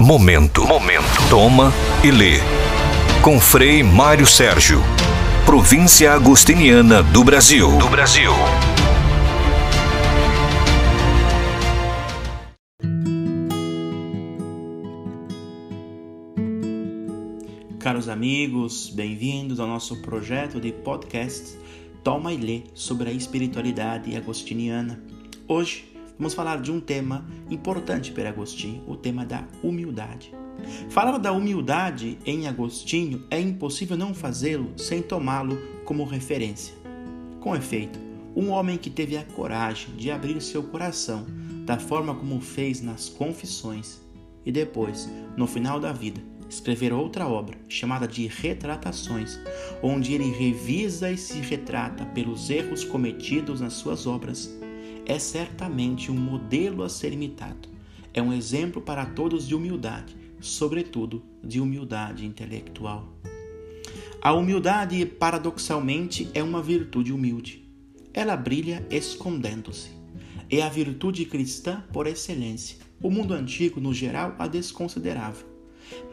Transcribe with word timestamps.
Momento. 0.00 0.66
Momento. 0.66 1.28
Toma 1.28 1.70
e 2.02 2.10
lê. 2.10 2.38
Com 3.22 3.38
Frei 3.38 3.82
Mário 3.82 4.26
Sérgio. 4.26 4.80
Província 5.44 6.12
Agostiniana 6.12 7.02
do 7.02 7.22
Brasil. 7.22 7.76
Do 7.76 7.86
Brasil. 7.86 8.32
Caros 17.78 18.08
amigos, 18.08 18.88
bem-vindos 18.88 19.60
ao 19.60 19.66
nosso 19.66 20.00
projeto 20.00 20.58
de 20.58 20.72
podcast 20.72 21.58
Toma 22.02 22.32
e 22.32 22.38
Lê 22.38 22.62
sobre 22.72 23.10
a 23.10 23.12
espiritualidade 23.12 24.16
agostiniana. 24.16 24.98
Hoje 25.46 25.90
vamos 26.20 26.34
falar 26.34 26.60
de 26.60 26.70
um 26.70 26.78
tema 26.78 27.24
importante 27.48 28.12
para 28.12 28.28
Agostinho, 28.28 28.84
o 28.86 28.94
tema 28.94 29.24
da 29.24 29.42
humildade. 29.62 30.34
Falar 30.90 31.16
da 31.16 31.32
humildade 31.32 32.18
em 32.26 32.46
Agostinho 32.46 33.24
é 33.30 33.40
impossível 33.40 33.96
não 33.96 34.12
fazê-lo 34.12 34.70
sem 34.76 35.00
tomá-lo 35.00 35.58
como 35.82 36.04
referência. 36.04 36.74
Com 37.40 37.56
efeito, 37.56 37.98
um 38.36 38.50
homem 38.50 38.76
que 38.76 38.90
teve 38.90 39.16
a 39.16 39.24
coragem 39.24 39.94
de 39.96 40.10
abrir 40.10 40.42
seu 40.42 40.62
coração 40.62 41.24
da 41.64 41.78
forma 41.78 42.14
como 42.14 42.38
fez 42.38 42.82
nas 42.82 43.08
Confissões 43.08 43.98
e 44.44 44.52
depois, 44.52 45.10
no 45.38 45.46
final 45.46 45.80
da 45.80 45.90
vida, 45.90 46.20
escrever 46.50 46.92
outra 46.92 47.26
obra 47.26 47.56
chamada 47.66 48.06
de 48.06 48.26
Retratações, 48.26 49.40
onde 49.82 50.12
ele 50.12 50.30
revisa 50.30 51.10
e 51.10 51.16
se 51.16 51.38
retrata 51.38 52.04
pelos 52.04 52.50
erros 52.50 52.84
cometidos 52.84 53.62
nas 53.62 53.72
suas 53.72 54.06
obras 54.06 54.60
é 55.10 55.18
certamente 55.18 56.08
um 56.08 56.16
modelo 56.16 56.84
a 56.84 56.88
ser 56.88 57.12
imitado. 57.12 57.68
É 58.14 58.22
um 58.22 58.32
exemplo 58.32 58.80
para 58.80 59.04
todos 59.04 59.44
de 59.44 59.56
humildade, 59.56 60.16
sobretudo 60.40 61.20
de 61.42 61.60
humildade 61.60 62.24
intelectual. 62.24 63.12
A 64.22 64.32
humildade, 64.32 65.04
paradoxalmente, 65.04 66.30
é 66.32 66.40
uma 66.44 66.62
virtude 66.62 67.12
humilde. 67.12 67.68
Ela 68.14 68.36
brilha 68.36 68.86
escondendo-se. 68.88 69.90
É 70.48 70.62
a 70.62 70.68
virtude 70.68 71.24
cristã 71.24 71.82
por 71.92 72.06
excelência. 72.06 72.76
O 73.02 73.10
mundo 73.10 73.34
antigo, 73.34 73.80
no 73.80 73.92
geral, 73.92 74.36
a 74.38 74.46
desconsiderava. 74.46 75.44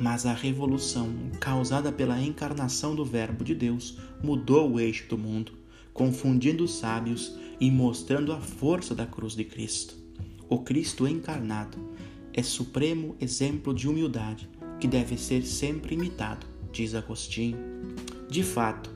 Mas 0.00 0.24
a 0.24 0.32
revolução 0.32 1.12
causada 1.38 1.92
pela 1.92 2.18
encarnação 2.18 2.94
do 2.94 3.04
Verbo 3.04 3.44
de 3.44 3.54
Deus 3.54 3.98
mudou 4.22 4.72
o 4.72 4.80
eixo 4.80 5.06
do 5.06 5.18
mundo 5.18 5.65
confundindo 5.96 6.64
os 6.64 6.74
sábios 6.74 7.34
e 7.58 7.70
mostrando 7.70 8.30
a 8.30 8.38
força 8.38 8.94
da 8.94 9.06
cruz 9.06 9.34
de 9.34 9.44
Cristo. 9.44 9.96
O 10.46 10.58
Cristo 10.58 11.08
encarnado 11.08 11.78
é 12.34 12.42
supremo 12.42 13.16
exemplo 13.18 13.72
de 13.72 13.88
humildade 13.88 14.46
que 14.78 14.86
deve 14.86 15.16
ser 15.16 15.42
sempre 15.42 15.94
imitado, 15.94 16.46
diz 16.70 16.94
Agostinho. 16.94 17.56
De 18.28 18.42
fato, 18.42 18.90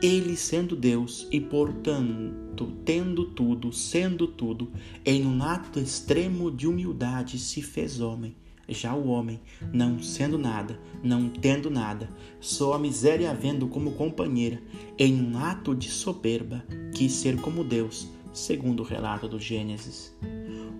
ele 0.00 0.36
sendo 0.36 0.76
Deus 0.76 1.26
e, 1.32 1.40
portanto, 1.40 2.72
tendo 2.84 3.24
tudo, 3.24 3.72
sendo 3.72 4.28
tudo, 4.28 4.70
em 5.04 5.26
um 5.26 5.42
ato 5.42 5.80
extremo 5.80 6.52
de 6.52 6.68
humildade 6.68 7.36
se 7.36 7.62
fez 7.62 8.00
homem 8.00 8.36
já 8.68 8.94
o 8.94 9.08
homem, 9.08 9.40
não 9.72 10.02
sendo 10.02 10.38
nada, 10.38 10.78
não 11.02 11.28
tendo 11.28 11.70
nada, 11.70 12.08
só 12.40 12.74
a 12.74 12.78
miséria 12.78 13.30
havendo 13.30 13.66
como 13.68 13.92
companheira, 13.92 14.62
em 14.98 15.20
um 15.20 15.38
ato 15.38 15.74
de 15.74 15.88
soberba, 15.88 16.64
quis 16.94 17.12
ser 17.12 17.40
como 17.40 17.64
Deus, 17.64 18.08
segundo 18.32 18.80
o 18.80 18.86
relato 18.86 19.28
do 19.28 19.38
Gênesis. 19.38 20.14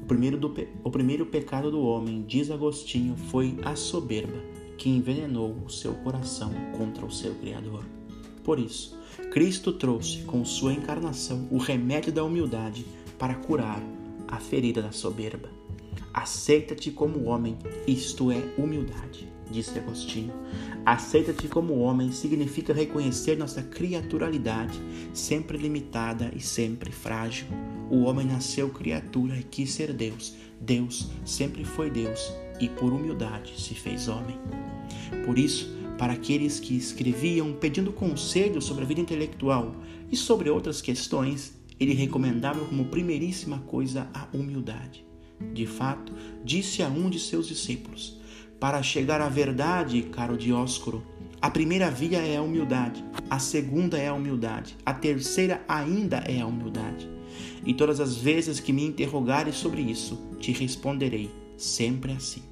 O 0.02 0.06
primeiro, 0.06 0.36
do, 0.36 0.54
o 0.82 0.90
primeiro 0.90 1.26
pecado 1.26 1.70
do 1.70 1.80
homem, 1.80 2.24
diz 2.26 2.50
Agostinho, 2.50 3.16
foi 3.16 3.56
a 3.62 3.74
soberba, 3.74 4.38
que 4.76 4.88
envenenou 4.88 5.56
o 5.64 5.70
seu 5.70 5.94
coração 5.94 6.52
contra 6.76 7.06
o 7.06 7.10
seu 7.10 7.34
Criador. 7.36 7.84
Por 8.42 8.58
isso, 8.58 8.98
Cristo 9.30 9.72
trouxe 9.72 10.22
com 10.22 10.44
sua 10.44 10.72
encarnação 10.74 11.48
o 11.50 11.56
remédio 11.56 12.12
da 12.12 12.22
humildade 12.22 12.84
para 13.18 13.34
curar 13.34 13.80
a 14.28 14.38
ferida 14.38 14.82
da 14.82 14.92
soberba. 14.92 15.48
Aceita-te 16.12 16.90
como 16.90 17.24
homem, 17.24 17.56
isto 17.86 18.30
é 18.30 18.40
humildade, 18.56 19.28
disse 19.50 19.78
Agostinho. 19.78 20.32
Aceita-te 20.86 21.48
como 21.48 21.78
homem 21.78 22.12
significa 22.12 22.72
reconhecer 22.72 23.36
nossa 23.36 23.62
criaturalidade, 23.62 24.80
sempre 25.12 25.58
limitada 25.58 26.30
e 26.34 26.40
sempre 26.40 26.92
frágil. 26.92 27.46
O 27.90 28.02
homem 28.02 28.26
nasceu 28.26 28.70
criatura 28.70 29.36
e 29.36 29.42
quis 29.42 29.72
ser 29.72 29.92
Deus. 29.92 30.34
Deus 30.60 31.10
sempre 31.24 31.64
foi 31.64 31.90
Deus 31.90 32.32
e 32.60 32.68
por 32.68 32.92
humildade 32.92 33.60
se 33.60 33.74
fez 33.74 34.08
homem. 34.08 34.38
Por 35.24 35.38
isso, 35.38 35.74
para 35.98 36.12
aqueles 36.12 36.58
que 36.60 36.76
escreviam 36.76 37.52
pedindo 37.52 37.92
conselho 37.92 38.60
sobre 38.60 38.84
a 38.84 38.86
vida 38.86 39.00
intelectual 39.00 39.74
e 40.10 40.16
sobre 40.16 40.50
outras 40.50 40.80
questões, 40.80 41.54
ele 41.78 41.94
recomendava 41.94 42.64
como 42.64 42.86
primeiríssima 42.86 43.58
coisa 43.60 44.08
a 44.12 44.28
humildade. 44.32 45.04
De 45.52 45.66
fato, 45.66 46.12
disse 46.44 46.82
a 46.82 46.88
um 46.88 47.10
de 47.10 47.18
seus 47.18 47.48
discípulos: 47.48 48.20
Para 48.58 48.82
chegar 48.82 49.20
à 49.20 49.28
verdade, 49.28 50.02
caro 50.02 50.36
Dióscoro, 50.36 51.02
a 51.40 51.50
primeira 51.50 51.90
via 51.90 52.18
é 52.18 52.36
a 52.36 52.42
humildade, 52.42 53.04
a 53.28 53.38
segunda 53.38 53.98
é 53.98 54.08
a 54.08 54.14
humildade, 54.14 54.76
a 54.84 54.94
terceira 54.94 55.62
ainda 55.68 56.18
é 56.26 56.40
a 56.40 56.46
humildade. 56.46 57.08
E 57.66 57.74
todas 57.74 58.00
as 58.00 58.16
vezes 58.16 58.60
que 58.60 58.72
me 58.72 58.84
interrogares 58.84 59.56
sobre 59.56 59.82
isso, 59.82 60.18
te 60.38 60.52
responderei 60.52 61.30
sempre 61.56 62.12
assim. 62.12 62.42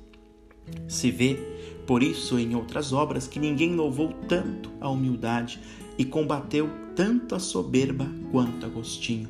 Se 0.88 1.10
vê, 1.10 1.38
por 1.86 2.02
isso, 2.02 2.38
em 2.38 2.54
outras 2.54 2.92
obras, 2.92 3.26
que 3.26 3.38
ninguém 3.38 3.74
louvou 3.74 4.12
tanto 4.28 4.70
a 4.80 4.88
humildade 4.88 5.60
e 5.98 6.04
combateu 6.04 6.70
tanto 6.94 7.34
a 7.34 7.38
soberba 7.38 8.08
quanto 8.30 8.66
Agostinho. 8.66 9.28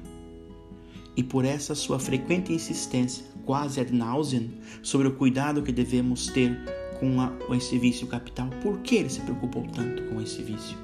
E 1.17 1.23
por 1.23 1.45
essa 1.45 1.75
sua 1.75 1.99
frequente 1.99 2.53
insistência, 2.53 3.25
quase 3.45 3.81
ad 3.81 3.93
nauseam 3.93 4.49
sobre 4.83 5.09
o 5.09 5.15
cuidado 5.15 5.63
que 5.63 5.73
devemos 5.73 6.27
ter 6.29 6.59
com, 6.99 7.21
a, 7.21 7.33
esse 7.57 7.79
vício 7.79 8.07
capital. 8.07 8.49
Por 8.63 8.79
que 8.79 8.97
ele 8.97 9.11
se 9.11 9.21
preocupou 9.21 9.67
tanto 9.75 10.03
com 10.05 10.21
esse 10.21 10.43
vício? 10.43 10.77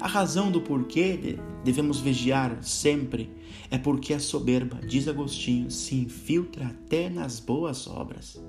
A 0.00 0.06
razão 0.06 0.50
do 0.50 0.60
porquê 0.60 1.38
devemos 1.64 2.00
vigiar 2.00 2.62
sempre 2.62 3.30
é 3.70 3.76
porque 3.76 4.14
a 4.14 4.20
soberba, 4.20 4.78
diz 4.86 5.08
Agostinho, 5.08 5.70
se 5.70 5.96
infiltra 5.96 6.66
até 6.66 7.10
nas 7.10 7.40
boas 7.40 7.88
obras. 7.88 8.40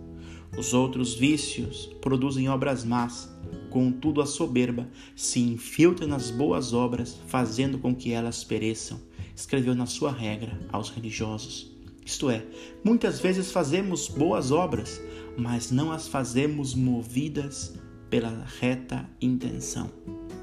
Os 0.57 0.73
outros 0.73 1.15
vícios 1.15 1.89
produzem 2.01 2.49
obras 2.49 2.83
más, 2.83 3.31
contudo 3.69 4.21
a 4.21 4.25
soberba 4.25 4.87
se 5.15 5.39
infiltra 5.39 6.05
nas 6.05 6.29
boas 6.29 6.73
obras, 6.73 7.19
fazendo 7.27 7.79
com 7.79 7.95
que 7.95 8.11
elas 8.11 8.43
pereçam, 8.43 8.99
escreveu 9.35 9.73
na 9.73 9.85
sua 9.85 10.11
regra 10.11 10.59
aos 10.71 10.89
religiosos. 10.89 11.78
Isto 12.09 12.31
é, 12.31 12.43
muitas 12.83 13.19
vezes 13.19 13.51
fazemos 13.51 14.07
boas 14.07 14.49
obras, 14.49 14.99
mas 15.37 15.69
não 15.69 15.91
as 15.91 16.07
fazemos 16.07 16.73
movidas 16.73 17.75
pela 18.09 18.47
reta 18.59 19.07
intenção. 19.21 19.91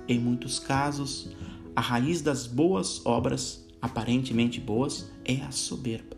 Em 0.06 0.16
muitos 0.16 0.60
casos, 0.60 1.28
a 1.74 1.80
raiz 1.80 2.22
das 2.22 2.46
boas 2.46 3.04
obras, 3.04 3.66
aparentemente 3.82 4.60
boas, 4.60 5.10
é 5.24 5.38
a 5.38 5.50
soberba. 5.50 6.16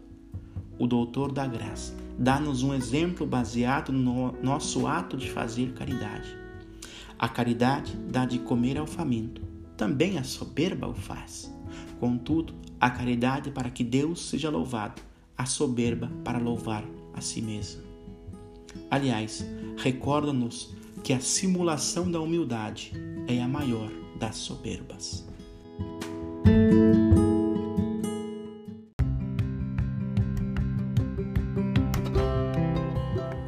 O 0.79 0.87
doutor 0.87 1.33
da 1.33 1.47
graça 1.47 1.97
dá-nos 2.19 2.63
um 2.63 2.75
exemplo 2.75 3.27
baseado 3.27 3.91
no 3.91 4.33
nosso 4.43 4.87
ato 4.87 5.17
de 5.17 5.31
fazer 5.31 5.73
caridade. 5.73 6.29
A 7.19 7.27
caridade 7.27 7.97
dá 8.11 8.27
de 8.27 8.39
comer 8.39 8.77
ao 8.77 8.87
faminto, 8.87 9.41
também 9.79 10.19
a 10.19 10.25
soberba 10.25 10.87
o 10.87 10.95
faz. 10.95 11.51
Contudo, 11.99 12.55
a 12.79 12.91
caridade 12.91 13.51
para 13.51 13.71
que 13.71 13.83
Deus 13.83 14.29
seja 14.29 14.51
louvado 14.51 15.09
a 15.39 15.47
soberba 15.47 16.11
para 16.25 16.39
louvar 16.39 16.85
a 17.15 17.21
si 17.21 17.41
mesmo. 17.41 17.83
Aliás, 18.91 19.47
recorda-nos 19.77 20.75
que 21.05 21.13
a 21.13 21.21
simulação 21.21 22.11
da 22.11 22.21
humildade 22.21 22.93
é 23.29 23.41
a 23.41 23.49
maior 23.49 23.91
das 24.19 24.37
soberbas. 24.37 25.27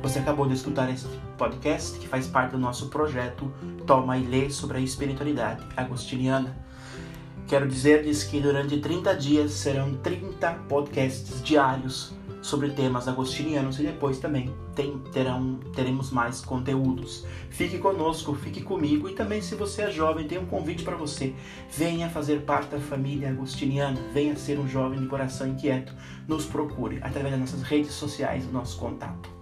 Você 0.02 0.18
acabou 0.18 0.46
de 0.46 0.54
escutar 0.54 0.90
esse 0.90 1.06
podcast 1.36 1.98
que 1.98 2.08
faz 2.08 2.26
parte 2.26 2.52
do 2.52 2.58
nosso 2.58 2.88
projeto 2.88 3.52
Toma 3.86 4.18
e 4.18 4.26
Lê 4.26 4.50
sobre 4.50 4.78
a 4.78 4.80
espiritualidade 4.80 5.64
agostiniana. 5.76 6.56
Quero 7.50 7.66
dizer-lhes 7.66 8.22
que 8.22 8.38
durante 8.38 8.78
30 8.78 9.12
dias 9.16 9.50
serão 9.50 9.96
30 9.96 10.52
podcasts 10.68 11.42
diários 11.42 12.12
sobre 12.40 12.70
temas 12.70 13.08
agostinianos 13.08 13.80
e 13.80 13.82
depois 13.82 14.20
também 14.20 14.54
tem, 14.72 14.96
terão, 15.12 15.58
teremos 15.74 16.12
mais 16.12 16.42
conteúdos. 16.42 17.26
Fique 17.50 17.76
conosco, 17.78 18.36
fique 18.36 18.62
comigo 18.62 19.08
e 19.08 19.14
também 19.14 19.42
se 19.42 19.56
você 19.56 19.82
é 19.82 19.90
jovem, 19.90 20.28
tem 20.28 20.38
um 20.38 20.46
convite 20.46 20.84
para 20.84 20.94
você. 20.94 21.34
Venha 21.76 22.08
fazer 22.08 22.42
parte 22.42 22.70
da 22.70 22.78
família 22.78 23.30
agostiniana, 23.30 23.98
venha 24.14 24.36
ser 24.36 24.56
um 24.56 24.68
jovem 24.68 25.00
de 25.00 25.08
coração 25.08 25.48
inquieto. 25.48 25.92
Nos 26.28 26.46
procure 26.46 27.00
através 27.02 27.32
das 27.32 27.40
nossas 27.40 27.62
redes 27.62 27.90
sociais, 27.90 28.46
o 28.46 28.52
nosso 28.52 28.78
contato. 28.78 29.39